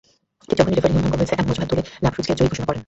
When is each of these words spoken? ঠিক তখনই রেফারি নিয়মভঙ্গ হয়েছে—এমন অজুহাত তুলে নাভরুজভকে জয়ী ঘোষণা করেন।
ঠিক 0.49 0.57
তখনই 0.59 0.75
রেফারি 0.75 0.93
নিয়মভঙ্গ 0.93 1.19
হয়েছে—এমন 1.19 1.51
অজুহাত 1.51 1.69
তুলে 1.71 1.83
নাভরুজভকে 2.03 2.37
জয়ী 2.39 2.49
ঘোষণা 2.51 2.67
করেন। 2.67 2.79